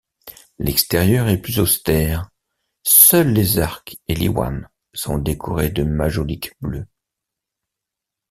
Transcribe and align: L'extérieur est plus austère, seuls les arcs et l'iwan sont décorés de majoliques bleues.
L'extérieur 0.57 1.27
est 1.27 1.37
plus 1.37 1.59
austère, 1.59 2.31
seuls 2.81 3.31
les 3.33 3.59
arcs 3.59 3.99
et 4.07 4.15
l'iwan 4.15 4.67
sont 4.95 5.19
décorés 5.19 5.69
de 5.69 5.83
majoliques 5.83 6.55
bleues. 6.59 6.87